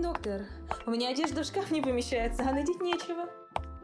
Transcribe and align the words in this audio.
Доктор, 0.00 0.46
у 0.86 0.92
меня 0.92 1.10
одежда 1.10 1.42
в 1.42 1.46
шкаф 1.46 1.70
не 1.70 1.82
помещается, 1.82 2.42
а 2.42 2.54
надеть 2.54 2.80
нечего. 2.80 3.28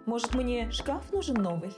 Может, 0.06 0.34
мне 0.34 0.70
шкаф 0.70 1.12
нужен 1.12 1.34
новый? 1.34 1.74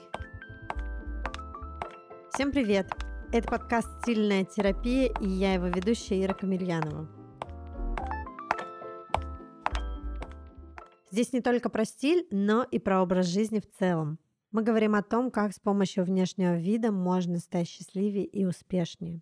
Всем 2.32 2.52
привет! 2.52 2.86
Это 3.32 3.48
подкаст 3.48 3.88
«Стильная 4.02 4.44
терапия» 4.44 5.12
и 5.20 5.26
я 5.26 5.54
его 5.54 5.66
ведущая 5.66 6.22
Ира 6.22 6.34
Камильянова. 6.34 7.08
Здесь 11.10 11.32
не 11.32 11.40
только 11.40 11.68
про 11.68 11.84
стиль, 11.84 12.28
но 12.30 12.62
и 12.62 12.78
про 12.78 13.02
образ 13.02 13.26
жизни 13.26 13.58
в 13.58 13.68
целом. 13.76 14.20
Мы 14.52 14.62
говорим 14.62 14.94
о 14.94 15.02
том, 15.02 15.32
как 15.32 15.52
с 15.52 15.58
помощью 15.58 16.04
внешнего 16.04 16.56
вида 16.56 16.92
можно 16.92 17.40
стать 17.40 17.66
счастливее 17.66 18.24
и 18.24 18.44
успешнее. 18.44 19.20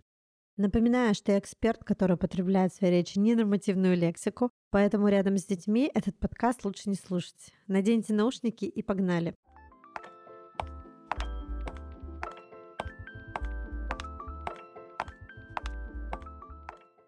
Напоминаю, 0.58 1.14
что 1.14 1.32
я 1.32 1.38
эксперт, 1.38 1.84
который 1.84 2.14
употребляет 2.14 2.72
в 2.72 2.76
своей 2.76 2.94
речи 2.94 3.18
ненормативную 3.18 3.94
лексику, 3.94 4.50
поэтому 4.70 5.08
рядом 5.08 5.36
с 5.36 5.44
детьми 5.44 5.90
этот 5.92 6.18
подкаст 6.18 6.64
лучше 6.64 6.88
не 6.88 6.94
слушать. 6.94 7.52
Наденьте 7.66 8.14
наушники 8.14 8.64
и 8.64 8.82
погнали. 8.82 9.34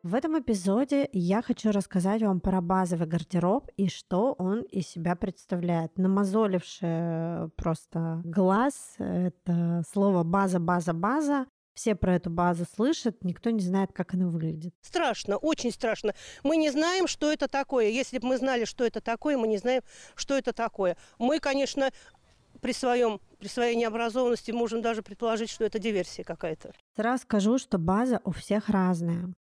В 0.03 0.15
этом 0.15 0.39
эпизоде 0.39 1.09
я 1.13 1.41
хочу 1.41 1.71
рассказать 1.71 2.23
вам 2.23 2.41
про 2.41 2.61
базовый 2.61 3.07
гардероб 3.07 3.71
и 3.79 3.89
что 3.89 4.35
он 4.35 4.61
из 4.61 4.87
себя 4.89 5.17
представляет. 5.17 5.97
Намазолившее 5.97 7.51
просто 7.57 8.21
глаз 8.25 8.95
это 8.99 9.83
слово 9.91 10.23
база, 10.23 10.61
база, 10.61 10.93
база 10.93 11.47
все 11.79 11.95
про 11.95 12.17
эту 12.17 12.29
базу 12.29 12.67
слышат, 12.75 13.23
никто 13.23 13.51
не 13.51 13.61
знает, 13.61 13.93
как 13.93 14.15
она 14.15 14.27
выглядит. 14.27 14.75
Страшно, 14.83 15.37
очень 15.37 15.71
страшно. 15.71 16.13
Мы 16.43 16.57
не 16.57 16.71
знаем, 16.71 17.07
что 17.07 17.31
это 17.31 17.47
такое. 17.47 17.89
Если 17.89 18.19
бы 18.19 18.27
мы 18.27 18.37
знали, 18.37 18.65
что 18.65 18.85
это 18.85 19.01
такое, 19.01 19.39
мы 19.39 19.47
не 19.47 19.59
знаем, 19.59 19.83
что 20.17 20.37
это 20.37 20.53
такое. 20.53 20.97
Мы, 21.21 21.39
конечно, 21.39 21.91
при, 22.61 22.73
своем, 22.73 23.21
при 23.39 23.47
своей 23.47 23.77
необразованности 23.77 24.51
можем 24.51 24.83
даже 24.83 25.03
предположить, 25.03 25.51
что 25.51 25.65
это 25.65 25.79
диверсия 25.79 26.25
какая-то. 26.25 26.73
Сразу 26.97 27.23
скажу, 27.23 27.59
что 27.59 27.79
база 27.79 28.21
у 28.25 28.33
всех 28.33 28.69
разная. 28.69 29.33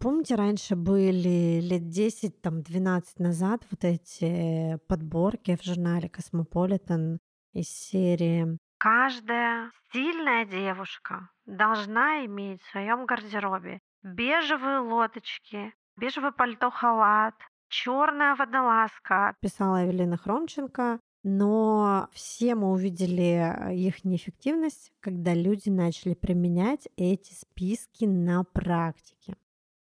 Помните, 0.00 0.34
раньше 0.34 0.74
были 0.74 1.60
лет 1.60 1.88
10, 1.88 2.42
там, 2.42 2.62
12 2.62 3.20
назад 3.20 3.62
вот 3.70 3.84
эти 3.84 4.80
подборки 4.88 5.56
в 5.56 5.62
журнале 5.64 6.08
Cosmopolitan 6.08 7.18
из 7.52 7.68
серии 7.68 8.58
Каждая 8.78 9.70
стильная 9.88 10.44
девушка 10.44 11.30
должна 11.46 12.24
иметь 12.26 12.62
в 12.62 12.70
своем 12.70 13.06
гардеробе 13.06 13.80
бежевые 14.02 14.80
лодочки, 14.80 15.72
бежевое 15.96 16.32
пальто-халат, 16.32 17.34
черная 17.68 18.36
водолазка, 18.36 19.34
писала 19.40 19.84
Эвелина 19.84 20.16
Хромченко. 20.16 21.00
Но 21.26 22.08
все 22.12 22.54
мы 22.54 22.70
увидели 22.70 23.74
их 23.74 24.04
неэффективность, 24.04 24.92
когда 25.00 25.32
люди 25.32 25.70
начали 25.70 26.12
применять 26.12 26.86
эти 26.98 27.32
списки 27.32 28.04
на 28.04 28.44
практике. 28.44 29.34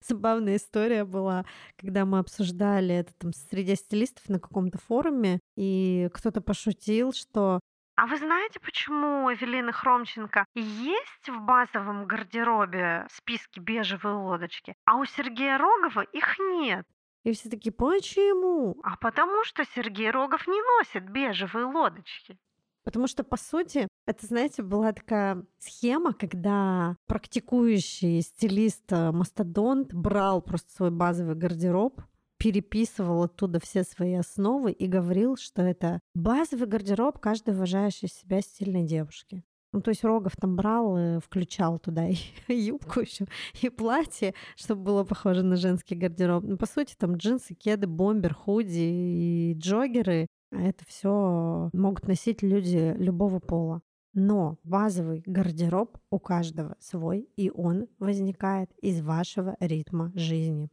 Забавная 0.07 0.57
история 0.57 1.07
была, 1.07 1.47
когда 1.79 2.05
мы 2.05 2.19
обсуждали 2.19 2.95
это 2.95 3.15
там 3.15 3.33
среди 3.33 3.75
стилистов 3.75 4.29
на 4.29 4.39
каком-то 4.39 4.77
форуме, 4.77 5.41
и 5.57 6.11
кто-то 6.13 6.43
пошутил, 6.43 7.15
что 7.15 7.59
а 7.97 8.07
вы 8.07 8.17
знаете, 8.19 8.59
почему 8.61 9.25
у 9.25 9.33
Эвелины 9.33 9.73
Хромченко 9.73 10.47
есть 10.55 11.29
в 11.29 11.41
базовом 11.41 12.07
гардеробе 12.07 13.07
списки 13.11 13.61
бежевые 13.61 14.17
лодочки, 14.17 14.75
а 14.85 14.97
у 14.97 15.05
Сергея 15.05 15.59
Рогова 15.59 16.01
их 16.01 16.39
нет? 16.39 16.87
И 17.23 17.33
все 17.33 17.49
таки 17.49 17.71
почему? 17.71 18.77
А 18.83 18.97
потому 18.97 19.45
что 19.45 19.65
Сергей 19.65 20.11
Рогов 20.11 20.47
не 20.47 20.61
носит 20.79 21.11
бежевые 21.11 21.67
лодочки. 21.67 22.39
Потому 22.85 23.07
что, 23.07 23.25
по 23.25 23.39
сути, 23.39 23.89
это, 24.07 24.27
знаете, 24.27 24.63
была 24.63 24.93
такая 24.93 25.43
схема, 25.59 26.13
когда 26.13 26.97
практикующий 27.07 28.21
стилист 28.21 28.93
э, 28.93 29.11
Мастодонт 29.11 29.95
брал 29.95 30.43
просто 30.43 30.71
свой 30.71 30.91
базовый 30.91 31.35
гардероб, 31.35 32.03
переписывал 32.45 33.23
оттуда 33.23 33.59
все 33.59 33.85
свои 33.85 34.13
основы 34.13 34.71
и 34.71 34.87
говорил, 34.87 35.39
что 35.39 35.63
это 35.63 36.01
базовый 36.15 36.69
гардероб 36.69 37.19
каждой 37.19 37.55
уважающей 37.55 38.07
себя 38.07 38.43
стильной 38.43 38.85
девушки. 38.85 39.43
Ну, 39.73 39.81
то 39.81 39.89
есть 39.89 40.05
Рогов 40.05 40.37
там 40.37 40.55
брал, 40.55 41.21
включал 41.21 41.79
туда 41.79 42.07
и 42.49 42.55
юбку 42.55 43.01
еще, 43.01 43.25
и 43.63 43.71
платье, 43.71 44.35
чтобы 44.57 44.83
было 44.83 45.05
похоже 45.05 45.43
на 45.43 45.57
женский 45.57 45.95
гардероб. 45.95 46.45
Ну, 46.45 46.59
по 46.59 46.67
сути, 46.67 46.95
там 46.99 47.17
джинсы, 47.17 47.55
кеды, 47.55 47.87
бомбер, 47.87 48.35
худи 48.35 48.79
и 48.79 49.55
джогеры. 49.57 50.27
А 50.53 50.61
это 50.61 50.85
все 50.87 51.71
могут 51.73 52.07
носить 52.07 52.43
люди 52.43 52.95
любого 52.99 53.39
пола. 53.39 53.81
Но 54.13 54.59
базовый 54.65 55.23
гардероб 55.25 55.97
у 56.11 56.19
каждого 56.19 56.77
свой, 56.79 57.27
и 57.37 57.51
он 57.51 57.89
возникает 57.99 58.71
из 58.83 59.01
вашего 59.01 59.57
ритма 59.61 60.13
жизни. 60.15 60.69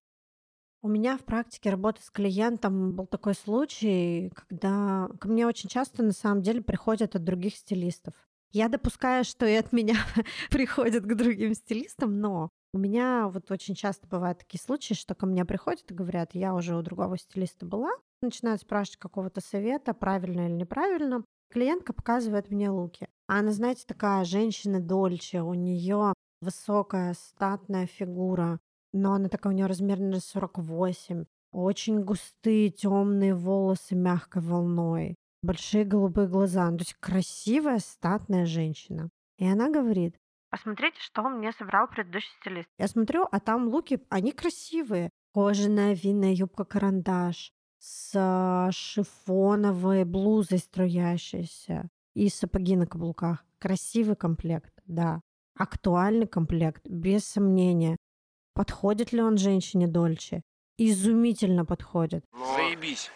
У 0.84 0.88
меня 0.88 1.16
в 1.16 1.24
практике 1.24 1.69
работы 1.69 2.02
с 2.02 2.09
клиентом 2.09 2.94
был 2.94 3.06
такой 3.06 3.36
случай, 3.36 4.31
когда 4.34 5.09
ко 5.19 5.28
мне 5.28 5.46
очень 5.46 5.69
часто 5.69 6.02
на 6.02 6.12
самом 6.12 6.42
деле 6.42 6.64
приходят 6.64 7.16
от 7.16 7.24
других 7.24 7.56
стилистов. 7.56 8.16
Я 8.52 8.68
допускаю, 8.68 9.24
что 9.24 9.46
и 9.46 9.53
от 9.53 9.72
меня 9.72 9.96
приходят 10.50 11.06
к 11.06 11.16
другим 11.16 11.53
стилистам, 11.53 12.20
но 12.20 12.50
у 12.74 12.80
меня 12.80 13.28
вот 13.28 13.52
очень 13.52 13.75
часто 13.75 14.08
бывают 14.08 14.40
такие 14.40 14.59
случаи, 14.59 14.96
что 14.96 15.14
ко 15.14 15.28
мне 15.28 15.46
приходят 15.46 15.90
и 15.91 15.94
говорят, 15.94 16.31
я 16.34 16.56
уже 16.56 16.75
у 16.75 16.81
другого 16.81 17.18
стилиста 17.18 17.66
была, 17.68 17.91
начинают 18.24 18.62
спрашивать 18.62 18.97
какого-то 18.97 19.40
совета, 19.40 19.94
правильно 19.94 20.47
или 20.47 20.53
неправильно. 20.53 21.24
Клиентка 21.52 21.94
показывает 21.94 22.50
мне 22.50 22.72
луки. 22.72 23.08
Она, 23.28 23.52
знаете, 23.52 23.84
такая 23.86 24.25
женщина 24.25 24.80
дольче, 24.80 25.41
у 25.41 25.53
нее 25.53 26.14
высокая, 26.41 27.14
статная 27.14 27.86
фигура, 27.86 28.59
но 28.94 29.13
она 29.13 29.29
такая, 29.29 29.53
у 29.53 29.56
нее 29.56 29.66
размер, 29.66 30.00
наверное, 30.00 30.19
48. 30.19 31.25
Очень 31.52 32.03
густые 32.03 32.69
темные 32.69 33.35
волосы 33.35 33.96
мягкой 33.96 34.41
волной. 34.41 35.16
Большие 35.44 35.85
голубые 35.85 36.28
глаза. 36.28 36.69
Ну, 36.69 36.78
то 36.78 36.84
есть 36.84 36.96
красивая, 37.00 37.79
статная 37.79 38.46
женщина. 38.46 39.09
И 39.38 39.47
она 39.47 39.69
говорит, 39.69 40.16
посмотрите, 40.50 40.97
что 41.00 41.24
мне 41.29 41.52
собрал 41.52 41.88
предыдущий 41.88 42.29
стилист. 42.40 42.68
Я 42.78 42.88
смотрю, 42.88 43.28
а 43.31 43.40
там 43.40 43.68
луки, 43.68 44.00
они 44.09 44.31
красивые. 44.31 45.09
Кожаная 45.34 45.94
винная 45.94 46.34
юбка-карандаш 46.34 47.52
с 47.79 48.69
шифоновой 48.72 50.03
блузой 50.03 50.59
струящейся 50.59 51.90
и 52.13 52.29
сапоги 52.29 52.75
на 52.75 52.85
каблуках. 52.85 53.46
Красивый 53.59 54.16
комплект, 54.16 54.73
да. 54.85 55.22
Актуальный 55.58 56.28
комплект, 56.28 56.88
без 56.88 57.25
сомнения. 57.25 57.97
Подходит 58.61 59.11
ли 59.11 59.19
он 59.23 59.38
женщине 59.38 59.88
Дольче? 59.88 60.44
Изумительно 60.77 61.66
подходит. 61.66 62.23
Заебись. 62.31 63.09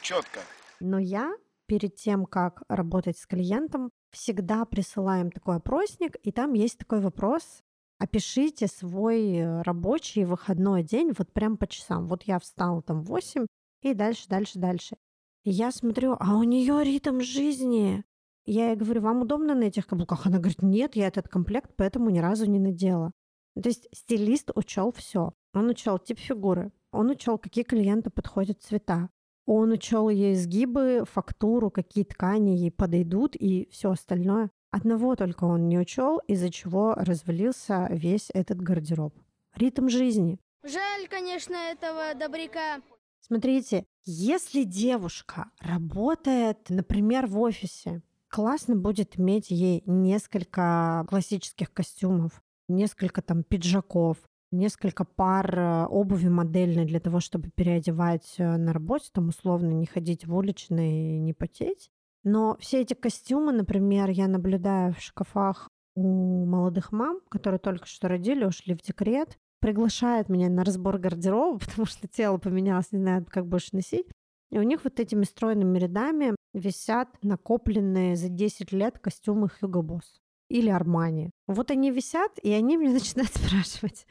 Четко. 0.00 0.40
Но 0.80 0.98
я 0.98 1.34
перед 1.66 1.96
тем, 1.96 2.24
как 2.24 2.62
работать 2.70 3.18
с 3.18 3.26
клиентом, 3.26 3.90
всегда 4.10 4.64
присылаем 4.64 5.30
такой 5.30 5.56
опросник, 5.56 6.16
и 6.22 6.32
там 6.32 6.54
есть 6.54 6.78
такой 6.78 7.02
вопрос. 7.02 7.60
Опишите 7.98 8.68
свой 8.68 9.34
э, 9.34 9.60
рабочий 9.64 10.24
выходной 10.24 10.82
день 10.82 11.12
вот 11.18 11.30
прям 11.30 11.58
по 11.58 11.66
часам. 11.66 12.06
Вот 12.06 12.22
я 12.22 12.38
встала 12.38 12.80
там 12.80 13.02
в 13.02 13.08
8 13.08 13.44
и 13.82 13.92
дальше, 13.92 14.26
дальше, 14.30 14.58
дальше. 14.58 14.96
И 15.44 15.50
я 15.50 15.72
смотрю, 15.72 16.16
а 16.18 16.36
у 16.36 16.42
нее 16.42 16.82
ритм 16.82 17.20
жизни. 17.20 18.02
Я 18.46 18.68
ей 18.68 18.76
говорю, 18.76 19.02
вам 19.02 19.20
удобно 19.20 19.54
на 19.54 19.64
этих 19.64 19.86
каблуках? 19.86 20.24
Она 20.24 20.38
говорит, 20.38 20.62
нет, 20.62 20.96
я 20.96 21.08
этот 21.08 21.28
комплект 21.28 21.72
поэтому 21.76 22.08
ни 22.08 22.18
разу 22.18 22.46
не 22.46 22.58
надела. 22.58 23.12
То 23.60 23.68
есть 23.68 23.88
стилист 23.92 24.50
учел 24.54 24.92
все. 24.92 25.32
Он 25.54 25.68
учел 25.68 25.98
тип 25.98 26.18
фигуры, 26.18 26.72
он 26.92 27.10
учел, 27.10 27.38
какие 27.38 27.64
клиенты 27.64 28.10
подходят 28.10 28.62
цвета, 28.62 29.08
он 29.46 29.70
учел 29.70 30.08
ей 30.08 30.34
изгибы, 30.34 31.04
фактуру, 31.10 31.70
какие 31.70 32.04
ткани 32.04 32.50
ей 32.50 32.72
подойдут 32.72 33.36
и 33.36 33.68
все 33.70 33.92
остальное. 33.92 34.50
Одного 34.72 35.14
только 35.14 35.44
он 35.44 35.68
не 35.68 35.78
учел, 35.78 36.18
из-за 36.26 36.50
чего 36.50 36.94
развалился 36.94 37.86
весь 37.90 38.28
этот 38.34 38.60
гардероб. 38.60 39.14
Ритм 39.54 39.88
жизни. 39.88 40.38
Жаль, 40.64 41.08
конечно, 41.08 41.54
этого 41.54 42.14
добряка. 42.14 42.82
Смотрите, 43.20 43.86
если 44.04 44.64
девушка 44.64 45.50
работает, 45.60 46.68
например, 46.68 47.26
в 47.26 47.38
офисе, 47.38 48.02
классно 48.28 48.74
будет 48.74 49.18
иметь 49.18 49.50
ей 49.50 49.82
несколько 49.86 51.06
классических 51.08 51.72
костюмов, 51.72 52.42
несколько 52.68 53.22
там 53.22 53.42
пиджаков, 53.42 54.18
несколько 54.50 55.04
пар 55.04 55.58
э, 55.58 55.86
обуви 55.86 56.28
модельной 56.28 56.84
для 56.84 57.00
того, 57.00 57.20
чтобы 57.20 57.50
переодевать 57.50 58.34
э, 58.38 58.56
на 58.56 58.72
работе, 58.72 59.10
там 59.12 59.28
условно 59.28 59.70
не 59.70 59.86
ходить 59.86 60.26
в 60.26 60.34
уличные 60.34 61.16
и 61.16 61.20
не 61.20 61.32
потеть. 61.32 61.90
Но 62.24 62.56
все 62.58 62.80
эти 62.80 62.94
костюмы, 62.94 63.52
например, 63.52 64.10
я 64.10 64.26
наблюдаю 64.28 64.94
в 64.94 65.00
шкафах 65.00 65.68
у 65.94 66.44
молодых 66.44 66.92
мам, 66.92 67.20
которые 67.28 67.58
только 67.58 67.86
что 67.86 68.08
родили, 68.08 68.44
ушли 68.44 68.74
в 68.74 68.82
декрет. 68.82 69.38
приглашает 69.60 70.28
меня 70.28 70.48
на 70.48 70.64
разбор 70.64 70.98
гардероба, 70.98 71.58
потому 71.64 71.86
что 71.86 72.08
тело 72.08 72.38
поменялось, 72.38 72.92
не 72.92 72.98
знаю, 72.98 73.26
как 73.28 73.46
больше 73.46 73.70
носить. 73.72 74.06
И 74.50 74.58
у 74.58 74.62
них 74.62 74.84
вот 74.84 75.00
этими 75.00 75.24
стройными 75.24 75.78
рядами 75.78 76.36
висят 76.54 77.08
накопленные 77.22 78.16
за 78.16 78.28
10 78.28 78.72
лет 78.72 78.98
костюмы 78.98 79.48
Hugo 79.60 79.82
Boss 79.82 80.04
или 80.48 80.68
Армани. 80.68 81.30
Вот 81.46 81.70
они 81.70 81.90
висят, 81.90 82.38
и 82.42 82.52
они 82.52 82.76
мне 82.76 82.90
начинают 82.92 83.34
спрашивать, 83.34 84.06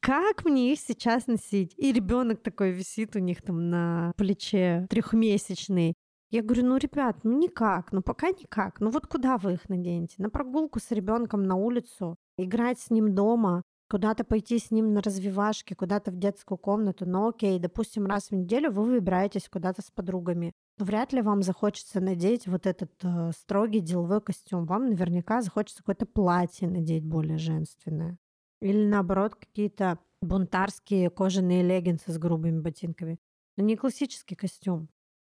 как 0.00 0.44
мне 0.44 0.72
их 0.72 0.80
сейчас 0.80 1.26
носить? 1.26 1.74
И 1.76 1.92
ребенок 1.92 2.42
такой 2.42 2.72
висит 2.72 3.16
у 3.16 3.18
них 3.18 3.42
там 3.42 3.70
на 3.70 4.12
плече 4.16 4.86
трехмесячный. 4.90 5.94
Я 6.30 6.42
говорю, 6.42 6.66
ну, 6.66 6.76
ребят, 6.76 7.16
ну 7.22 7.38
никак, 7.38 7.90
ну 7.90 8.02
пока 8.02 8.28
никак. 8.28 8.80
Ну 8.80 8.90
вот 8.90 9.06
куда 9.06 9.38
вы 9.38 9.54
их 9.54 9.68
наденете? 9.70 10.16
На 10.18 10.28
прогулку 10.28 10.78
с 10.78 10.90
ребенком 10.90 11.42
на 11.42 11.54
улицу, 11.54 12.16
играть 12.36 12.78
с 12.78 12.90
ним 12.90 13.14
дома, 13.14 13.62
куда-то 13.88 14.24
пойти 14.24 14.58
с 14.58 14.70
ним 14.70 14.92
на 14.92 15.00
развивашки, 15.00 15.72
куда-то 15.72 16.10
в 16.10 16.18
детскую 16.18 16.58
комнату. 16.58 17.06
Ну 17.06 17.28
окей, 17.28 17.58
допустим, 17.58 18.06
раз 18.06 18.28
в 18.28 18.32
неделю 18.32 18.70
вы 18.70 18.84
выбираетесь 18.84 19.48
куда-то 19.48 19.80
с 19.80 19.90
подругами. 19.90 20.52
Вряд 20.78 21.12
ли 21.12 21.22
вам 21.22 21.42
захочется 21.42 22.00
надеть 22.00 22.46
вот 22.46 22.66
этот 22.66 22.92
э, 23.02 23.32
строгий 23.32 23.80
деловой 23.80 24.20
костюм. 24.20 24.64
Вам 24.64 24.90
наверняка 24.90 25.42
захочется 25.42 25.82
какое-то 25.82 26.06
платье 26.06 26.68
надеть 26.68 27.04
более 27.04 27.36
женственное. 27.36 28.16
Или 28.60 28.86
наоборот, 28.86 29.34
какие-то 29.34 29.98
бунтарские 30.20 31.10
кожаные 31.10 31.62
леггинсы 31.62 32.12
с 32.12 32.18
грубыми 32.18 32.60
ботинками. 32.60 33.18
Но 33.56 33.64
не 33.64 33.76
классический 33.76 34.36
костюм. 34.36 34.88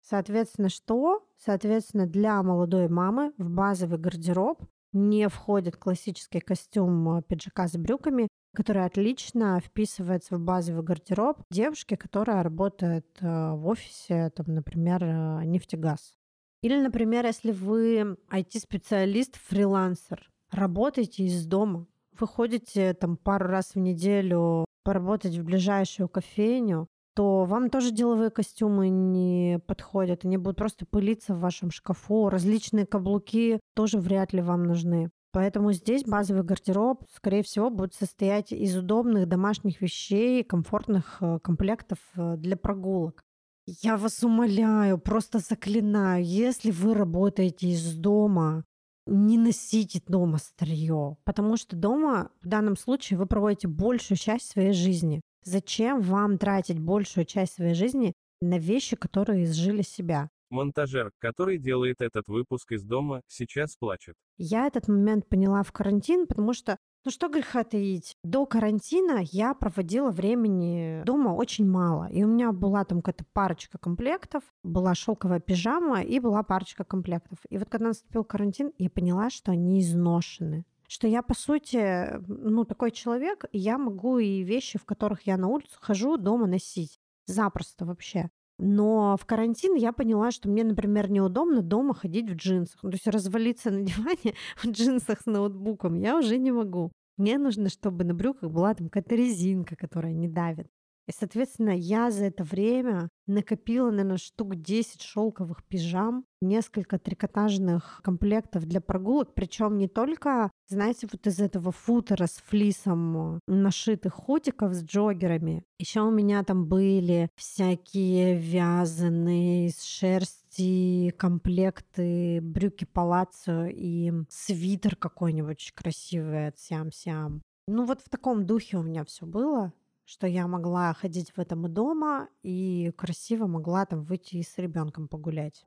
Соответственно, 0.04 0.70
что? 0.70 1.28
Соответственно, 1.38 2.06
для 2.06 2.42
молодой 2.44 2.88
мамы 2.88 3.34
в 3.38 3.50
базовый 3.50 4.00
гардероб 4.00 4.64
не 4.94 5.28
входит 5.28 5.78
классический 5.78 6.40
костюм 6.40 7.18
э, 7.18 7.22
пиджака 7.24 7.68
с 7.68 7.78
брюками, 7.78 8.28
который 8.54 8.86
отлично 8.86 9.60
вписывается 9.60 10.38
в 10.38 10.40
базовый 10.40 10.84
гардероб 10.84 11.42
девушки, 11.50 11.96
которая 11.96 12.44
работает 12.44 13.06
э, 13.20 13.52
в 13.54 13.68
офисе, 13.68 14.32
там, 14.36 14.54
например, 14.54 15.04
э, 15.04 15.46
нефтегаз. 15.46 16.16
Или, 16.62 16.80
например, 16.80 17.26
если 17.26 17.52
вы 17.52 18.18
IT-специалист, 18.30 19.36
фрилансер, 19.38 20.30
работаете 20.52 21.24
из 21.24 21.46
дома, 21.46 21.88
вы 22.20 22.28
ходите 22.28 22.94
там 22.94 23.18
пару 23.18 23.48
раз 23.48 23.74
в 23.74 23.80
неделю 23.80 24.66
поработать 24.84 25.36
в 25.36 25.44
ближайшую 25.44 26.10
кофейню, 26.10 26.88
то 27.16 27.46
вам 27.46 27.70
тоже 27.70 27.92
деловые 27.92 28.30
костюмы 28.30 28.90
не 28.90 29.60
подходят. 29.66 30.24
Они 30.24 30.38
будут 30.38 30.58
просто 30.58 30.86
пылиться 30.86 31.36
в 31.36 31.40
вашем 31.40 31.72
шкафу. 31.72 32.30
Различные 32.30 32.86
каблуки 32.86 33.60
тоже 33.76 33.98
вряд 33.98 34.34
ли 34.34 34.42
вам 34.42 34.64
нужны. 34.64 35.10
Поэтому 35.32 35.72
здесь 35.72 36.04
базовый 36.04 36.44
гардероб, 36.44 37.06
скорее 37.16 37.44
всего, 37.44 37.70
будет 37.70 37.94
состоять 37.94 38.52
из 38.52 38.76
удобных 38.76 39.28
домашних 39.28 39.82
вещей, 39.82 40.44
комфортных 40.44 41.18
э, 41.22 41.40
комплектов 41.42 42.00
э, 42.16 42.36
для 42.38 42.58
прогулок. 42.58 43.24
Я 43.66 43.96
вас 43.96 44.24
умоляю, 44.24 44.98
просто 44.98 45.40
заклинаю, 45.40 46.26
если 46.26 46.72
вы 46.72 46.94
работаете 46.94 47.68
из 47.68 47.94
дома, 47.96 48.66
не 49.06 49.38
носите 49.38 50.02
дома 50.06 50.38
старье, 50.38 51.18
потому 51.24 51.56
что 51.58 51.76
дома 51.76 52.32
в 52.42 52.48
данном 52.48 52.76
случае 52.76 53.18
вы 53.18 53.26
проводите 53.26 53.68
большую 53.68 54.18
часть 54.18 54.50
своей 54.50 54.74
жизни. 54.74 55.22
Зачем 55.44 56.02
вам 56.02 56.38
тратить 56.38 56.80
большую 56.80 57.26
часть 57.26 57.54
своей 57.54 57.74
жизни 57.74 58.14
на 58.42 58.58
вещи, 58.58 58.96
которые 58.96 59.46
изжили 59.46 59.82
себя? 59.82 60.30
Монтажер, 60.52 61.12
который 61.20 61.58
делает 61.58 62.02
этот 62.02 62.28
выпуск 62.28 62.74
из 62.74 62.84
дома, 62.84 63.22
сейчас 63.28 63.76
плачет. 63.76 64.16
Я 64.38 64.68
этот 64.68 64.88
момент 64.88 65.28
поняла 65.28 65.64
в 65.64 65.72
карантин, 65.72 66.28
потому 66.28 66.54
что, 66.54 66.78
ну 67.06 67.12
что 67.12 67.30
греха 67.30 67.64
таить, 67.64 68.16
до 68.24 68.46
карантина 68.46 69.20
я 69.24 69.54
проводила 69.54 70.12
времени 70.12 71.04
дома 71.06 71.30
очень 71.30 71.68
мало. 71.68 72.10
И 72.12 72.24
у 72.24 72.28
меня 72.28 72.52
была 72.52 72.86
там 72.86 73.02
какая-то 73.02 73.26
парочка 73.34 73.78
комплектов, 73.78 74.44
была 74.64 74.94
шелковая 74.94 75.40
пижама 75.40 76.04
и 76.04 76.20
была 76.20 76.44
парочка 76.44 76.84
комплектов. 76.84 77.40
И 77.50 77.58
вот 77.58 77.70
когда 77.70 77.88
наступил 77.88 78.24
карантин, 78.24 78.72
я 78.78 78.90
поняла, 78.90 79.30
что 79.30 79.52
они 79.52 79.80
изношены 79.80 80.66
что 80.92 81.08
я, 81.08 81.22
по 81.22 81.34
сути, 81.34 82.20
ну, 82.28 82.66
такой 82.66 82.92
человек, 82.92 83.46
и 83.54 83.58
я 83.58 83.78
могу 83.78 84.18
и 84.18 84.44
вещи, 84.44 84.78
в 84.78 84.84
которых 84.84 85.22
я 85.22 85.38
на 85.38 85.48
улицу 85.48 85.78
хожу, 85.80 86.18
дома 86.18 86.48
носить. 86.48 87.00
Запросто 87.28 87.86
вообще. 87.86 88.30
Но 88.64 89.18
в 89.20 89.26
карантин 89.26 89.74
я 89.74 89.92
поняла, 89.92 90.30
что 90.30 90.48
мне, 90.48 90.64
например, 90.64 91.10
неудобно 91.10 91.64
дома 91.64 91.96
ходить 91.96 92.30
в 92.30 92.36
джинсах. 92.36 92.84
Ну, 92.84 92.92
то 92.92 92.96
есть 92.96 93.08
развалиться 93.08 93.72
на 93.72 93.82
диване 93.82 94.36
в 94.56 94.68
джинсах 94.68 95.22
с 95.22 95.26
ноутбуком 95.26 95.96
я 95.96 96.16
уже 96.16 96.38
не 96.38 96.52
могу. 96.52 96.92
Мне 97.18 97.40
нужно, 97.40 97.70
чтобы 97.70 98.04
на 98.04 98.14
брюках 98.14 98.52
была 98.52 98.76
там 98.76 98.90
какая-то 98.90 99.16
резинка, 99.16 99.76
которая 99.76 100.14
не 100.14 100.28
давит. 100.28 100.68
И, 101.12 101.14
соответственно, 101.14 101.72
я 101.72 102.10
за 102.10 102.28
это 102.28 102.46
время 102.46 103.10
накопила, 103.28 103.90
наверное, 103.92 104.16
штук 104.16 104.56
10 104.56 105.02
шелковых 105.02 105.62
пижам, 105.66 106.24
несколько 106.42 106.98
трикотажных 106.98 108.00
комплектов 108.02 108.66
для 108.66 108.80
прогулок, 108.80 109.34
причем 109.34 109.78
не 109.78 109.90
только, 109.90 110.52
знаете, 110.70 111.10
вот 111.12 111.28
из 111.28 111.42
этого 111.42 111.74
футера 111.74 112.28
с 112.28 112.42
флисом 112.48 113.42
нашитых 113.46 114.14
хутиков 114.14 114.74
с 114.74 114.86
джогерами. 114.86 115.66
Еще 115.80 116.00
у 116.00 116.12
меня 116.12 116.46
там 116.46 116.66
были 116.66 117.28
всякие 117.36 118.38
вязаные 118.38 119.68
из 119.68 119.84
шерсти 119.84 121.10
комплекты, 121.18 122.40
брюки 122.42 122.86
палаццо 122.86 123.66
и 123.68 124.14
свитер 124.30 124.96
какой-нибудь 124.96 125.74
красивый 125.76 126.48
от 126.48 126.58
Сям-Сям. 126.58 127.42
Ну 127.68 127.86
вот 127.86 128.00
в 128.00 128.08
таком 128.08 128.46
духе 128.46 128.78
у 128.78 128.84
меня 128.84 129.04
все 129.04 129.26
было 129.26 129.74
что 130.12 130.28
я 130.28 130.46
могла 130.46 130.94
ходить 130.94 131.32
в 131.32 131.40
этом 131.40 131.74
дома 131.74 132.28
и 132.44 132.92
красиво 132.98 133.48
могла 133.48 133.86
там 133.86 134.04
выйти 134.04 134.36
и 134.36 134.44
с 134.44 134.58
ребенком 134.58 135.08
погулять. 135.08 135.66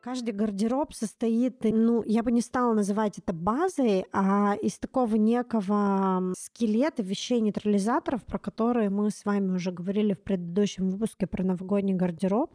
Каждый 0.00 0.32
гардероб 0.32 0.92
состоит, 0.92 1.62
ну, 1.62 2.02
я 2.04 2.24
бы 2.24 2.32
не 2.32 2.40
стала 2.40 2.74
называть 2.74 3.18
это 3.18 3.32
базой, 3.32 4.06
а 4.12 4.56
из 4.56 4.78
такого 4.80 5.14
некого 5.14 6.32
скелета 6.36 7.04
вещей-нейтрализаторов, 7.04 8.24
про 8.24 8.40
которые 8.40 8.90
мы 8.90 9.10
с 9.10 9.24
вами 9.24 9.52
уже 9.52 9.70
говорили 9.70 10.14
в 10.14 10.24
предыдущем 10.24 10.90
выпуске 10.90 11.28
про 11.28 11.44
новогодний 11.44 11.94
гардероб. 11.94 12.52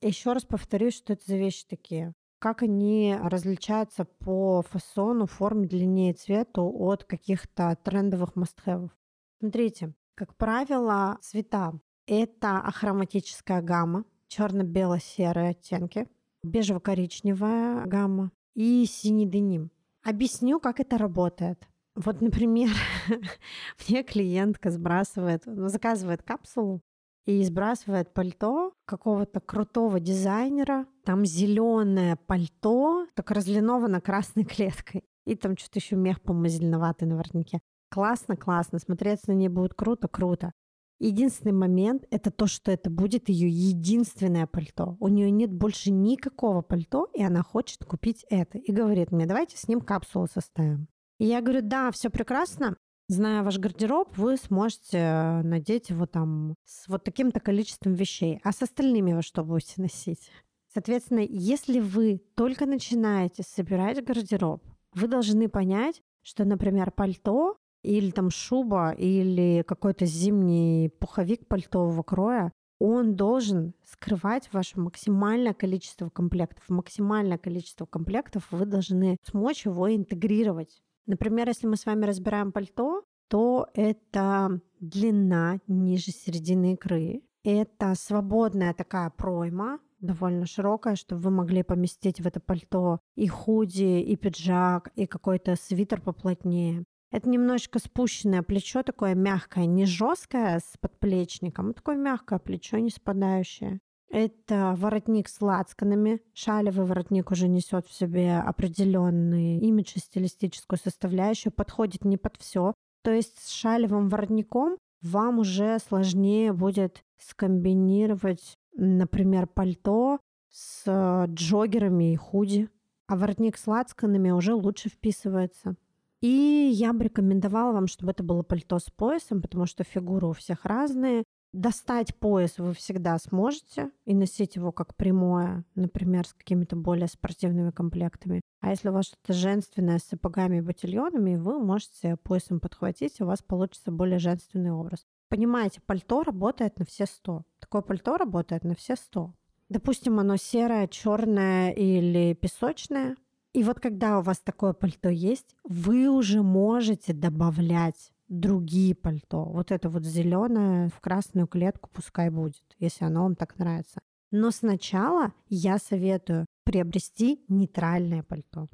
Еще 0.00 0.32
раз 0.32 0.44
повторюсь, 0.44 0.94
что 0.94 1.12
это 1.12 1.24
за 1.26 1.36
вещи 1.36 1.66
такие 1.68 2.14
как 2.44 2.60
они 2.62 3.16
различаются 3.18 4.04
по 4.04 4.60
фасону, 4.60 5.24
форме, 5.24 5.66
длине 5.66 6.10
и 6.10 6.12
цвету 6.12 6.70
от 6.78 7.02
каких-то 7.04 7.74
трендовых 7.82 8.36
мастхэвов. 8.36 8.90
Смотрите, 9.38 9.94
как 10.14 10.36
правило, 10.36 11.16
цвета— 11.22 11.72
это 12.06 12.58
ахроматическая 12.58 13.62
гамма, 13.62 14.04
черно-бело-серые 14.28 15.52
оттенки, 15.52 16.06
бежево-коричневая 16.42 17.86
гамма 17.86 18.30
и 18.54 18.84
синий 18.84 19.24
деним. 19.24 19.70
Объясню, 20.02 20.60
как 20.60 20.80
это 20.80 20.98
работает. 20.98 21.66
Вот, 21.94 22.20
например, 22.20 22.68
мне 23.88 24.02
клиентка 24.02 24.70
сбрасывает, 24.70 25.44
ну, 25.46 25.68
заказывает 25.68 26.22
капсулу, 26.22 26.82
и 27.26 27.42
сбрасывает 27.42 28.12
пальто 28.12 28.74
какого-то 28.84 29.40
крутого 29.40 29.98
дизайнера. 30.00 30.86
Там 31.04 31.24
зеленое 31.24 32.16
пальто, 32.16 33.06
так 33.14 33.30
разлиновано 33.30 34.00
красной 34.00 34.44
клеткой. 34.44 35.04
И 35.24 35.34
там 35.34 35.56
что-то 35.56 35.78
еще 35.78 35.96
мех, 35.96 36.20
по-моему, 36.20 36.48
зеленоватый 36.48 37.08
на 37.08 37.16
воротнике. 37.16 37.60
Классно, 37.90 38.36
классно. 38.36 38.78
Смотреться 38.78 39.30
на 39.30 39.34
ней 39.34 39.48
будет 39.48 39.74
круто, 39.74 40.06
круто. 40.08 40.52
Единственный 41.00 41.52
момент— 41.52 42.06
это 42.10 42.30
то, 42.30 42.46
что 42.46 42.70
это 42.70 42.88
будет 42.88 43.28
ее 43.28 43.48
единственное 43.48 44.46
пальто. 44.46 44.96
У 45.00 45.08
нее 45.08 45.30
нет 45.30 45.52
больше 45.52 45.90
никакого 45.90 46.62
пальто, 46.62 47.08
и 47.14 47.22
она 47.22 47.42
хочет 47.42 47.84
купить 47.84 48.24
это. 48.30 48.58
И 48.58 48.70
говорит 48.70 49.10
мне, 49.10 49.26
давайте 49.26 49.56
с 49.56 49.66
ним 49.66 49.80
капсулу 49.80 50.26
составим. 50.26 50.88
И 51.18 51.26
я 51.26 51.40
говорю, 51.40 51.62
да, 51.62 51.90
все 51.90 52.10
прекрасно, 52.10 52.76
Зная 53.08 53.42
ваш 53.42 53.58
гардероб, 53.58 54.16
вы 54.16 54.38
сможете 54.38 55.40
надеть 55.44 55.90
его 55.90 56.06
там 56.06 56.54
с 56.64 56.88
вот 56.88 57.04
таким-то 57.04 57.38
количеством 57.38 57.92
вещей. 57.92 58.40
А 58.42 58.52
с 58.52 58.62
остальными 58.62 59.12
вы 59.12 59.20
что 59.20 59.44
будете 59.44 59.82
носить? 59.82 60.30
Соответственно, 60.72 61.20
если 61.20 61.80
вы 61.80 62.22
только 62.34 62.64
начинаете 62.64 63.42
собирать 63.42 64.02
гардероб, 64.02 64.64
вы 64.94 65.06
должны 65.06 65.50
понять, 65.50 66.00
что, 66.22 66.46
например, 66.46 66.90
пальто 66.92 67.56
или 67.82 68.10
там 68.10 68.30
шуба 68.30 68.92
или 68.92 69.62
какой-то 69.66 70.06
зимний 70.06 70.88
пуховик 70.98 71.46
пальтового 71.46 72.02
кроя, 72.02 72.52
он 72.78 73.16
должен 73.16 73.74
скрывать 73.84 74.50
ваше 74.52 74.80
максимальное 74.80 75.52
количество 75.52 76.08
комплектов. 76.08 76.64
Максимальное 76.70 77.38
количество 77.38 77.84
комплектов 77.84 78.50
вы 78.50 78.64
должны 78.64 79.18
смочь 79.22 79.66
его 79.66 79.94
интегрировать 79.94 80.82
Например, 81.06 81.48
если 81.48 81.66
мы 81.66 81.76
с 81.76 81.86
вами 81.86 82.06
разбираем 82.06 82.52
пальто, 82.52 83.04
то 83.28 83.68
это 83.74 84.60
длина 84.80 85.58
ниже 85.66 86.10
середины 86.10 86.74
икры, 86.74 87.22
это 87.42 87.94
свободная 87.94 88.72
такая 88.74 89.10
пройма 89.10 89.80
довольно 90.00 90.46
широкое, 90.46 90.96
чтобы 90.96 91.22
вы 91.22 91.30
могли 91.30 91.62
поместить 91.62 92.20
в 92.20 92.26
это 92.26 92.40
пальто 92.40 93.00
и 93.16 93.26
худи, 93.26 94.00
и 94.00 94.16
пиджак, 94.16 94.90
и 94.96 95.06
какой-то 95.06 95.56
свитер 95.56 96.00
поплотнее. 96.00 96.84
Это 97.10 97.28
немножечко 97.28 97.78
спущенное 97.78 98.42
плечо, 98.42 98.82
такое 98.82 99.14
мягкое, 99.14 99.66
не 99.66 99.86
жесткое 99.86 100.58
с 100.58 100.76
подплечником, 100.80 101.70
а 101.70 101.72
такое 101.72 101.96
мягкое 101.96 102.38
плечо, 102.38 102.78
не 102.78 102.90
спадающее. 102.90 103.78
Это 104.14 104.76
воротник 104.78 105.28
с 105.28 105.40
лацканами. 105.40 106.20
Шалевый 106.34 106.86
воротник 106.86 107.32
уже 107.32 107.48
несет 107.48 107.84
в 107.88 107.92
себе 107.92 108.36
определенный 108.36 109.58
имидж 109.58 109.94
и 109.96 109.98
стилистическую 109.98 110.78
составляющую, 110.78 111.52
подходит 111.52 112.04
не 112.04 112.16
под 112.16 112.36
все. 112.36 112.74
То 113.02 113.10
есть 113.10 113.36
с 113.40 113.50
шалевым 113.50 114.08
воротником 114.08 114.76
вам 115.02 115.40
уже 115.40 115.80
сложнее 115.80 116.52
будет 116.52 117.02
скомбинировать, 117.18 118.54
например, 118.76 119.48
пальто 119.48 120.20
с 120.48 121.26
джогерами 121.26 122.12
и 122.12 122.16
худи, 122.16 122.68
а 123.08 123.16
воротник 123.16 123.58
с 123.58 123.66
лацканами 123.66 124.30
уже 124.30 124.54
лучше 124.54 124.90
вписывается. 124.90 125.74
И 126.20 126.70
я 126.72 126.92
бы 126.92 127.02
рекомендовала 127.02 127.72
вам, 127.72 127.88
чтобы 127.88 128.12
это 128.12 128.22
было 128.22 128.44
пальто 128.44 128.78
с 128.78 128.90
поясом, 128.90 129.42
потому 129.42 129.66
что 129.66 129.82
фигуры 129.82 130.28
у 130.28 130.32
всех 130.34 130.64
разные. 130.64 131.24
Достать 131.54 132.16
пояс 132.16 132.58
вы 132.58 132.74
всегда 132.74 133.16
сможете 133.16 133.92
и 134.06 134.12
носить 134.12 134.56
его 134.56 134.72
как 134.72 134.96
прямое, 134.96 135.64
например, 135.76 136.26
с 136.26 136.34
какими-то 136.34 136.74
более 136.74 137.06
спортивными 137.06 137.70
комплектами. 137.70 138.40
А 138.60 138.70
если 138.70 138.88
у 138.88 138.92
вас 138.92 139.06
что-то 139.06 139.34
женственное 139.34 139.98
с 139.98 140.02
сапогами 140.02 140.56
и 140.56 140.60
ботильонами, 140.62 141.36
вы 141.36 141.60
можете 141.60 142.16
поясом 142.16 142.58
подхватить, 142.58 143.20
и 143.20 143.22
у 143.22 143.26
вас 143.26 143.40
получится 143.40 143.92
более 143.92 144.18
женственный 144.18 144.72
образ. 144.72 145.06
Понимаете, 145.28 145.80
пальто 145.80 146.24
работает 146.24 146.76
на 146.80 146.84
все 146.84 147.06
сто. 147.06 147.44
Такое 147.60 147.82
пальто 147.82 148.16
работает 148.16 148.64
на 148.64 148.74
все 148.74 148.96
сто. 148.96 149.32
Допустим, 149.68 150.18
оно 150.18 150.36
серое, 150.36 150.88
черное 150.88 151.70
или 151.70 152.34
песочное. 152.34 153.14
И 153.52 153.62
вот 153.62 153.78
когда 153.78 154.18
у 154.18 154.22
вас 154.22 154.40
такое 154.40 154.72
пальто 154.72 155.08
есть, 155.08 155.54
вы 155.62 156.08
уже 156.08 156.42
можете 156.42 157.12
добавлять 157.12 158.10
другие 158.28 158.94
пальто. 158.94 159.44
Вот 159.44 159.70
это 159.70 159.88
вот 159.88 160.04
зеленое 160.04 160.88
в 160.88 161.00
красную 161.00 161.46
клетку 161.46 161.90
пускай 161.92 162.30
будет, 162.30 162.62
если 162.78 163.04
оно 163.04 163.24
вам 163.24 163.36
так 163.36 163.58
нравится. 163.58 164.00
Но 164.30 164.50
сначала 164.50 165.32
я 165.48 165.78
советую 165.78 166.46
приобрести 166.64 167.44
нейтральное 167.48 168.22
пальто. 168.22 168.68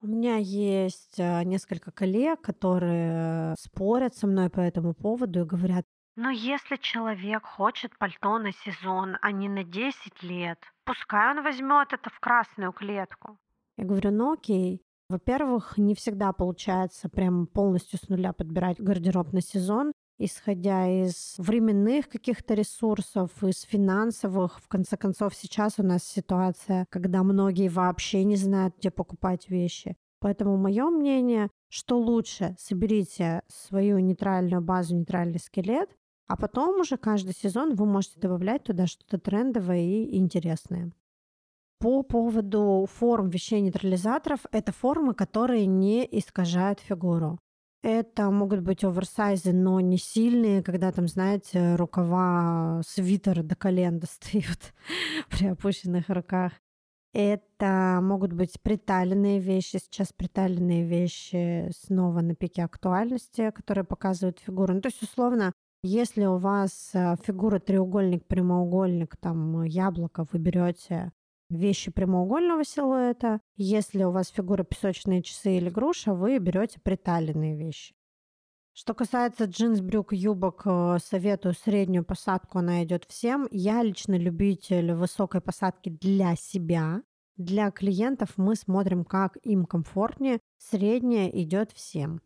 У 0.00 0.06
меня 0.06 0.36
есть 0.36 1.18
э, 1.18 1.42
несколько 1.44 1.90
коллег, 1.90 2.42
которые 2.42 3.54
спорят 3.58 4.14
со 4.14 4.26
мной 4.26 4.50
по 4.50 4.60
этому 4.60 4.94
поводу 4.94 5.40
и 5.40 5.44
говорят, 5.44 5.86
но 6.16 6.30
если 6.30 6.76
человек 6.76 7.44
хочет 7.44 7.96
пальто 7.98 8.38
на 8.38 8.50
сезон, 8.52 9.18
а 9.20 9.32
не 9.32 9.50
на 9.50 9.64
10 9.64 10.22
лет, 10.22 10.58
пускай 10.84 11.30
он 11.30 11.44
возьмет 11.44 11.92
это 11.92 12.08
в 12.08 12.18
красную 12.20 12.72
клетку. 12.72 13.38
Я 13.76 13.84
говорю, 13.84 14.10
ну 14.12 14.32
окей, 14.32 14.82
во-первых, 15.08 15.78
не 15.78 15.94
всегда 15.94 16.32
получается 16.32 17.08
прям 17.08 17.46
полностью 17.46 17.98
с 17.98 18.08
нуля 18.08 18.32
подбирать 18.32 18.80
гардероб 18.80 19.32
на 19.32 19.40
сезон, 19.40 19.92
исходя 20.18 20.86
из 20.88 21.34
временных 21.38 22.08
каких-то 22.08 22.54
ресурсов, 22.54 23.30
из 23.42 23.62
финансовых. 23.62 24.60
В 24.60 24.68
конце 24.68 24.96
концов, 24.96 25.34
сейчас 25.34 25.78
у 25.78 25.82
нас 25.82 26.02
ситуация, 26.04 26.86
когда 26.90 27.22
многие 27.22 27.68
вообще 27.68 28.24
не 28.24 28.36
знают, 28.36 28.76
где 28.78 28.90
покупать 28.90 29.48
вещи. 29.48 29.96
Поэтому 30.18 30.56
мое 30.56 30.88
мнение, 30.88 31.50
что 31.68 31.98
лучше 31.98 32.56
соберите 32.58 33.42
свою 33.48 33.98
нейтральную 33.98 34.62
базу, 34.62 34.96
нейтральный 34.96 35.38
скелет, 35.38 35.90
а 36.26 36.36
потом 36.36 36.80
уже 36.80 36.96
каждый 36.96 37.34
сезон 37.34 37.74
вы 37.74 37.86
можете 37.86 38.18
добавлять 38.18 38.64
туда 38.64 38.86
что-то 38.86 39.18
трендовое 39.18 39.80
и 39.80 40.16
интересное. 40.16 40.90
По 41.78 42.02
поводу 42.02 42.86
форм 42.90 43.28
вещей-нейтрализаторов, 43.28 44.40
это 44.50 44.72
формы, 44.72 45.14
которые 45.14 45.66
не 45.66 46.06
искажают 46.10 46.80
фигуру. 46.80 47.38
Это 47.82 48.30
могут 48.30 48.60
быть 48.62 48.82
оверсайзы, 48.82 49.52
но 49.52 49.78
не 49.80 49.98
сильные, 49.98 50.62
когда 50.62 50.90
там, 50.90 51.06
знаете, 51.06 51.76
рукава 51.76 52.80
свитера 52.84 53.42
до 53.42 53.54
колен 53.54 53.98
достают 54.00 54.74
при 55.30 55.48
опущенных 55.48 56.08
руках. 56.08 56.52
Это 57.12 58.00
могут 58.02 58.32
быть 58.32 58.60
приталенные 58.60 59.38
вещи. 59.38 59.78
Сейчас 59.78 60.12
приталенные 60.12 60.84
вещи 60.84 61.70
снова 61.74 62.20
на 62.22 62.34
пике 62.34 62.64
актуальности, 62.64 63.50
которые 63.54 63.84
показывают 63.84 64.38
фигуру. 64.38 64.74
Ну, 64.74 64.80
то 64.80 64.88
есть, 64.88 65.02
условно, 65.02 65.52
если 65.82 66.24
у 66.24 66.38
вас 66.38 66.90
э, 66.94 67.16
фигура 67.22 67.58
треугольник, 67.58 68.26
прямоугольник, 68.26 69.16
там 69.16 69.62
яблоко, 69.62 70.26
вы 70.32 70.38
берете 70.38 71.12
вещи 71.50 71.90
прямоугольного 71.90 72.64
силуэта. 72.64 73.40
Если 73.56 74.04
у 74.04 74.10
вас 74.10 74.28
фигура 74.28 74.64
песочные 74.64 75.22
часы 75.22 75.56
или 75.56 75.70
груша, 75.70 76.14
вы 76.14 76.38
берете 76.38 76.80
приталенные 76.80 77.56
вещи. 77.56 77.94
Что 78.72 78.92
касается 78.92 79.44
джинс, 79.44 79.80
брюк, 79.80 80.12
юбок, 80.12 80.62
э, 80.66 80.98
советую 81.02 81.54
среднюю 81.54 82.04
посадку, 82.04 82.58
она 82.58 82.84
идет 82.84 83.06
всем. 83.08 83.48
Я 83.50 83.82
лично 83.82 84.18
любитель 84.18 84.92
высокой 84.92 85.40
посадки 85.40 85.88
для 85.88 86.36
себя. 86.36 87.02
Для 87.38 87.70
клиентов 87.70 88.34
мы 88.36 88.54
смотрим, 88.54 89.04
как 89.04 89.38
им 89.42 89.64
комфортнее. 89.64 90.40
Средняя 90.58 91.28
идет 91.28 91.72
всем. 91.72 92.20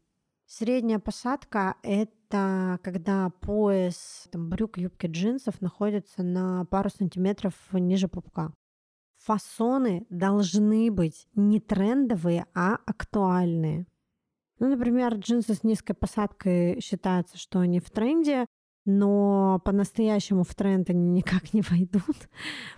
Средняя 0.47 0.99
посадка– 0.99 1.77
это 1.85 2.81
когда 2.83 3.31
пояс 3.41 4.27
там, 4.33 4.49
брюк, 4.49 4.79
юбки, 4.79 5.07
джинсов 5.07 5.61
находится 5.61 6.25
на 6.25 6.65
пару 6.65 6.91
сантиметров 6.91 7.55
ниже 7.71 8.09
пупка 8.09 8.53
фасоны 9.25 10.07
должны 10.11 10.91
быть 10.91 11.29
не 11.35 11.61
трендовые, 11.61 12.47
а 12.55 12.79
актуальные. 12.87 13.87
Ну, 14.59 14.69
например, 14.69 15.15
джинсы 15.15 15.55
с 15.55 15.63
низкой 15.65 15.95
посадкой 15.95 16.81
считается, 16.81 17.39
что 17.39 17.61
они 17.61 17.81
в 17.81 17.91
тренде, 17.91 18.47
но 18.87 19.61
по-настоящему 19.65 20.43
в 20.43 20.55
тренд 20.55 20.89
они 20.91 21.11
никак 21.11 21.53
не 21.55 21.63
войдут, 21.63 22.29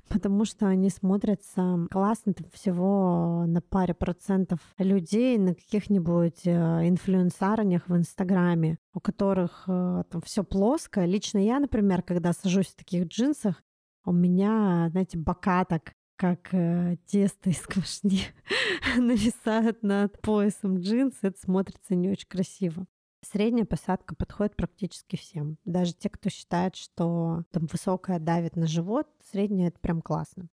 потому 0.09 0.45
что 0.45 0.67
они 0.67 0.91
смотрятся 0.91 1.87
классно 1.91 2.35
там 2.35 2.47
всего 2.53 3.45
на 3.47 3.61
паре 3.61 3.95
процентов 3.95 4.59
людей 4.79 5.39
на 5.39 5.55
каких-нибудь 5.55 6.45
э, 6.45 6.89
инфлюенсарнях 6.89 7.89
в 7.89 7.97
Инстаграме, 7.97 8.79
у 8.95 9.01
которых 9.01 9.65
э, 9.69 10.05
там 10.11 10.21
все 10.23 10.43
плоско. 10.45 11.05
Лично 11.05 11.39
я, 11.39 11.61
например, 11.61 12.03
когда 12.03 12.33
сажусь 12.33 12.69
в 12.69 12.77
таких 12.77 13.07
джинсах, 13.07 13.63
у 14.05 14.13
меня, 14.13 14.89
знаете, 14.91 15.19
бока 15.19 15.65
так 15.65 15.95
как 16.23 16.55
э, 16.55 16.99
тесто 17.07 17.51
из 17.51 17.63
квашни 17.63 18.21
нависает 18.97 19.83
над 19.83 20.21
поясом 20.21 20.79
джинс, 20.79 21.17
это 21.23 21.37
смотрится 21.37 21.97
не 21.97 22.11
очень 22.11 22.29
красиво. 22.29 22.87
Средняя 23.23 23.67
посадка 23.67 24.15
подходит 24.15 24.55
практически 24.55 25.17
всем. 25.17 25.59
Даже 25.65 25.95
те, 25.95 26.09
кто 26.09 26.31
считает, 26.31 26.77
что 26.77 27.43
там 27.51 27.67
высокая 27.67 28.21
давит 28.21 28.55
на 28.55 28.69
живот, 28.69 29.09
средняя 29.33 29.71
это 29.71 29.81
прям 29.81 30.01
классно. 30.01 30.49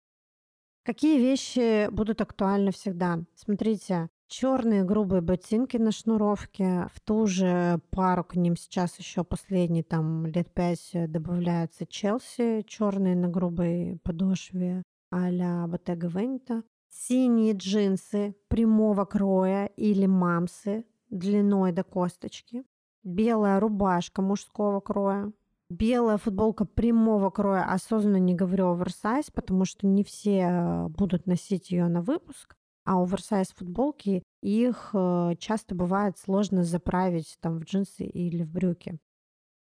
Какие 0.84 1.18
вещи 1.18 1.90
будут 1.90 2.20
актуальны 2.20 2.70
всегда? 2.70 3.24
Смотрите, 3.34 4.08
черные 4.28 4.84
грубые 4.84 5.20
ботинки 5.20 5.78
на 5.78 5.90
шнуровке. 5.90 6.86
В 6.94 7.00
ту 7.00 7.26
же 7.26 7.80
пару 7.90 8.22
к 8.22 8.36
ним 8.36 8.56
сейчас 8.56 8.96
еще 9.00 9.24
последний 9.24 9.82
там 9.82 10.26
лет 10.26 10.48
пять 10.54 10.90
добавляется 10.92 11.86
Челси, 11.86 12.62
черные 12.68 13.16
на 13.16 13.26
грубой 13.26 13.98
подошве 14.04 14.84
а-ля 15.10 15.66
Bottega 15.68 16.10
Veneta. 16.10 16.62
Синие 16.88 17.52
джинсы 17.52 18.36
прямого 18.48 19.04
кроя 19.04 19.66
или 19.76 20.06
мамсы 20.06 20.84
длиной 21.10 21.72
до 21.72 21.84
косточки. 21.84 22.64
Белая 23.02 23.60
рубашка 23.60 24.22
мужского 24.22 24.80
кроя. 24.80 25.32
Белая 25.68 26.16
футболка 26.16 26.64
прямого 26.64 27.30
кроя, 27.30 27.64
осознанно 27.64 28.18
не 28.18 28.34
говорю 28.34 28.70
оверсайз, 28.70 29.30
потому 29.30 29.64
что 29.64 29.86
не 29.86 30.04
все 30.04 30.38
э, 30.48 30.88
будут 30.88 31.26
носить 31.26 31.70
ее 31.72 31.88
на 31.88 32.02
выпуск. 32.02 32.54
А 32.84 33.02
оверсайз 33.02 33.48
футболки, 33.48 34.22
их 34.42 34.90
э, 34.92 35.34
часто 35.38 35.74
бывает 35.74 36.18
сложно 36.18 36.62
заправить 36.62 37.36
там 37.40 37.58
в 37.58 37.64
джинсы 37.64 38.04
или 38.04 38.44
в 38.44 38.52
брюки. 38.52 38.98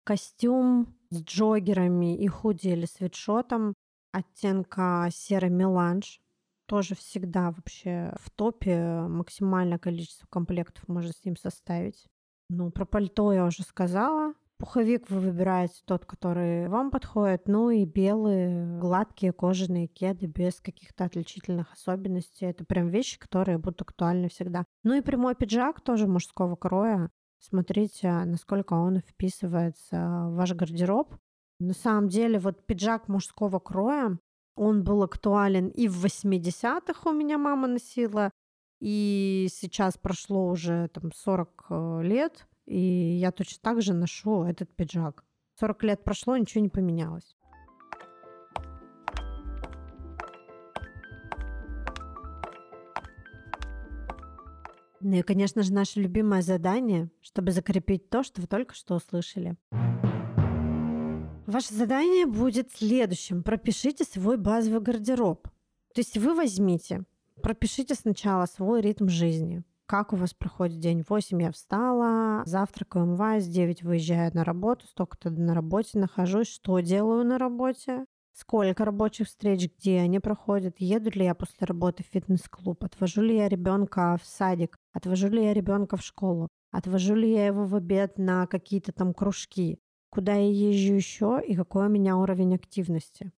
Костюм 0.03 0.95
с 1.09 1.23
джогерами 1.23 2.15
и 2.15 2.27
худи 2.27 2.67
или 2.67 2.85
свитшотом 2.85 3.73
оттенка 4.11 5.09
серый 5.11 5.49
меланж. 5.49 6.21
Тоже 6.65 6.95
всегда 6.95 7.51
вообще 7.51 8.13
в 8.19 8.29
топе 8.29 8.77
максимальное 9.07 9.79
количество 9.79 10.27
комплектов 10.27 10.87
можно 10.87 11.11
с 11.11 11.25
ним 11.25 11.35
составить. 11.35 12.07
Ну, 12.49 12.71
про 12.71 12.85
пальто 12.85 13.33
я 13.33 13.45
уже 13.45 13.63
сказала. 13.63 14.33
Пуховик 14.59 15.09
вы 15.09 15.19
выбираете 15.21 15.81
тот, 15.85 16.05
который 16.05 16.67
вам 16.67 16.91
подходит. 16.91 17.47
Ну 17.47 17.69
и 17.69 17.85
белые, 17.85 18.77
гладкие 18.77 19.31
кожаные 19.31 19.87
кеды 19.87 20.25
без 20.25 20.59
каких-то 20.59 21.05
отличительных 21.05 21.71
особенностей. 21.71 22.47
Это 22.47 22.65
прям 22.65 22.89
вещи, 22.89 23.17
которые 23.17 23.57
будут 23.57 23.81
актуальны 23.81 24.27
всегда. 24.27 24.65
Ну 24.83 24.95
и 24.95 25.01
прямой 25.01 25.35
пиджак 25.35 25.79
тоже 25.79 26.07
мужского 26.07 26.57
кроя. 26.57 27.09
Смотрите, 27.39 28.11
насколько 28.25 28.73
он 28.73 28.99
вписывается 28.99 30.27
в 30.27 30.35
ваш 30.35 30.53
гардероб. 30.53 31.15
На 31.59 31.73
самом 31.73 32.07
деле, 32.07 32.39
вот 32.39 32.65
пиджак 32.65 33.09
мужского 33.09 33.59
кроя, 33.59 34.17
он 34.55 34.83
был 34.83 35.03
актуален 35.03 35.67
и 35.67 35.89
в 35.89 36.05
80-х 36.05 37.09
у 37.09 37.13
меня 37.13 37.37
мама 37.37 37.67
носила, 37.67 38.31
и 38.79 39.47
сейчас 39.51 39.97
прошло 39.97 40.47
уже 40.47 40.87
там 40.87 41.11
40 41.11 41.65
э, 41.69 41.99
лет, 42.03 42.47
и 42.65 42.79
я 42.79 43.31
точно 43.31 43.59
так 43.61 43.81
же 43.81 43.93
ношу 43.93 44.43
этот 44.43 44.73
пиджак. 44.73 45.25
40 45.59 45.83
лет 45.83 46.03
прошло, 46.05 46.37
ничего 46.37 46.61
не 46.61 46.69
поменялось. 46.69 47.35
Ну 55.01 55.15
и, 55.15 55.21
конечно 55.21 55.63
же, 55.63 55.73
наше 55.73 55.99
любимое 55.99 56.41
задание, 56.41 57.09
чтобы 57.21 57.51
закрепить 57.51 58.09
то, 58.09 58.23
что 58.23 58.41
вы 58.41 58.47
только 58.47 58.75
что 58.75 58.95
услышали. 58.95 59.57
Ваше 61.49 61.73
задание 61.73 62.27
будет 62.27 62.71
следующим. 62.71 63.41
Пропишите 63.41 64.03
свой 64.03 64.37
базовый 64.37 64.81
гардероб. 64.81 65.47
То 65.95 66.01
есть 66.01 66.15
вы 66.15 66.35
возьмите, 66.35 67.05
пропишите 67.41 67.95
сначала 67.95 68.45
свой 68.45 68.81
ритм 68.81 69.07
жизни. 69.07 69.63
Как 69.87 70.13
у 70.13 70.15
вас 70.15 70.35
проходит 70.35 70.79
день? 70.79 71.03
В 71.03 71.09
8 71.09 71.41
я 71.41 71.51
встала, 71.51 72.43
завтракаю, 72.45 73.05
умываюсь, 73.05 73.45
в 73.45 73.51
9 73.51 73.81
выезжаю 73.81 74.29
на 74.35 74.43
работу, 74.43 74.85
столько-то 74.85 75.31
на 75.31 75.55
работе 75.55 75.97
нахожусь, 75.97 76.49
что 76.49 76.79
делаю 76.81 77.25
на 77.25 77.39
работе, 77.39 78.05
сколько 78.31 78.85
рабочих 78.85 79.25
встреч, 79.25 79.71
где 79.75 80.01
они 80.01 80.19
проходят, 80.19 80.75
еду 80.77 81.09
ли 81.09 81.25
я 81.25 81.33
после 81.33 81.65
работы 81.65 82.03
в 82.03 82.13
фитнес-клуб, 82.13 82.83
отвожу 82.83 83.23
ли 83.23 83.37
я 83.37 83.49
ребенка 83.49 84.19
в 84.21 84.27
садик, 84.27 84.77
отвожу 84.93 85.29
ли 85.29 85.45
я 85.45 85.55
ребенка 85.55 85.97
в 85.97 86.03
школу, 86.03 86.47
отвожу 86.69 87.15
ли 87.15 87.31
я 87.31 87.47
его 87.47 87.65
в 87.65 87.73
обед 87.73 88.19
на 88.19 88.45
какие-то 88.45 88.91
там 88.91 89.15
кружки, 89.15 89.79
куда 90.09 90.35
я 90.35 90.49
езжу 90.49 90.93
еще 90.93 91.41
и 91.45 91.55
какой 91.55 91.87
у 91.87 91.89
меня 91.89 92.17
уровень 92.17 92.55
активности. 92.55 93.31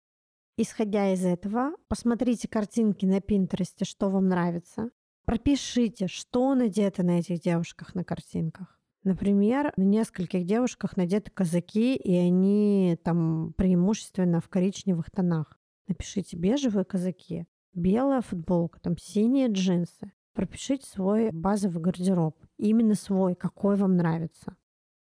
Исходя 0.58 1.13
из 1.13 1.25
этого, 1.25 1.72
посмотрите 1.88 2.48
картинки 2.48 3.06
на 3.06 3.22
Пинтересте, 3.22 3.86
что 3.86 4.10
вам 4.10 4.28
нравится. 4.28 4.92
Пропишите, 5.25 6.08
что 6.08 6.54
надето 6.56 7.04
на 7.04 7.20
этих 7.20 7.42
девушках 7.42 7.96
на 7.96 8.04
картинках. 8.04 8.80
Например, 9.04 9.74
на 9.78 9.84
нескольких 9.84 10.46
девушках 10.46 10.98
надеты 10.98 11.32
казаки, 11.32 11.96
и 11.96 12.16
они 12.16 12.98
там 13.04 13.54
преимущественно 13.58 14.42
в 14.42 14.50
коричневых 14.50 15.10
тонах. 15.10 15.58
Напишите 15.88 16.38
бежевые 16.38 16.86
казаки, 16.86 17.48
белая 17.74 18.22
футболка, 18.22 18.80
там 18.80 18.98
синие 18.98 19.48
джинсы. 19.48 20.12
Пропишите 20.34 20.86
свой 20.86 21.32
базовый 21.32 21.82
гардероб. 21.82 22.38
Именно 22.58 22.96
свой, 22.96 23.36
какой 23.36 23.75
вам 23.75 23.98
нравится. 23.98 24.56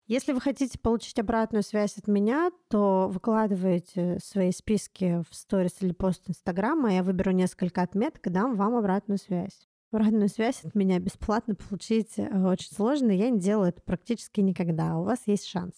Если 0.08 0.32
вы 0.32 0.40
хотите 0.40 0.80
получить 0.80 1.20
обратную 1.20 1.64
связь 1.64 1.98
от 1.98 2.08
меня, 2.08 2.52
то 2.70 3.10
выкладывайте 3.12 4.20
свои 4.24 4.52
списки 4.52 5.22
в 5.30 5.36
сторис 5.36 5.82
или 5.82 5.92
пост 5.92 6.30
Инстаграма, 6.30 6.94
я 6.94 7.04
выберу 7.04 7.32
несколько 7.32 7.82
отметок 7.82 8.26
и 8.26 8.30
дам 8.30 8.56
вам 8.56 8.76
обратную 8.76 9.18
связь. 9.18 9.68
Обратную 9.92 10.30
связь 10.30 10.64
от 10.64 10.76
меня 10.76 11.00
бесплатно 11.00 11.56
получить 11.56 12.18
э, 12.18 12.30
очень 12.42 12.74
сложно, 12.74 13.12
я 13.12 13.30
не 13.30 13.40
делаю 13.40 13.70
это 13.70 13.82
практически 13.82 14.40
никогда, 14.40 14.94
а 14.94 14.98
у 14.98 15.04
вас 15.04 15.20
есть 15.26 15.46
шанс. 15.46 15.74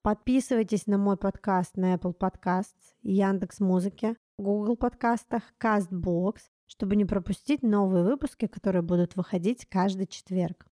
Подписывайтесь 0.00 0.86
на 0.86 0.96
мой 0.96 1.18
подкаст 1.18 1.76
на 1.76 1.94
Apple 1.94 2.16
Podcasts, 2.16 2.94
Яндекс 3.02 3.60
Музыке, 3.60 4.16
Google 4.38 4.76
подкастах, 4.76 5.42
CastBox, 5.60 6.36
чтобы 6.66 6.96
не 6.96 7.04
пропустить 7.04 7.62
новые 7.62 8.02
выпуски, 8.02 8.46
которые 8.46 8.80
будут 8.80 9.14
выходить 9.14 9.66
каждый 9.66 10.06
четверг. 10.06 10.67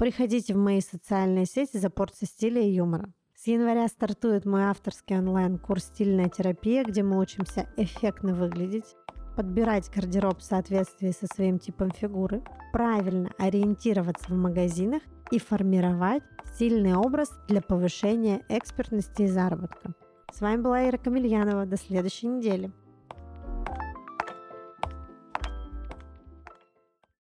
Приходите 0.00 0.54
в 0.54 0.56
мои 0.56 0.80
социальные 0.80 1.44
сети 1.44 1.76
за 1.76 1.90
порцией 1.90 2.26
стиля 2.26 2.62
и 2.62 2.70
юмора. 2.70 3.12
С 3.36 3.46
января 3.46 3.86
стартует 3.86 4.46
мой 4.46 4.62
авторский 4.62 5.18
онлайн-курс 5.18 5.84
«Стильная 5.84 6.30
терапия», 6.30 6.84
где 6.84 7.02
мы 7.02 7.20
учимся 7.20 7.68
эффектно 7.76 8.32
выглядеть, 8.32 8.96
подбирать 9.36 9.90
гардероб 9.94 10.38
в 10.38 10.42
соответствии 10.42 11.10
со 11.10 11.26
своим 11.26 11.58
типом 11.58 11.90
фигуры, 11.90 12.42
правильно 12.72 13.30
ориентироваться 13.36 14.24
в 14.28 14.36
магазинах 14.38 15.02
и 15.30 15.38
формировать 15.38 16.22
сильный 16.58 16.94
образ 16.94 17.30
для 17.46 17.60
повышения 17.60 18.40
экспертности 18.48 19.24
и 19.24 19.26
заработка. 19.26 19.92
С 20.32 20.40
вами 20.40 20.62
была 20.62 20.88
Ира 20.88 20.96
Камильянова. 20.96 21.66
До 21.66 21.76
следующей 21.76 22.28
недели. 22.28 22.72